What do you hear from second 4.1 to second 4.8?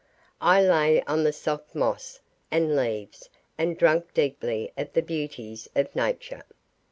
deeply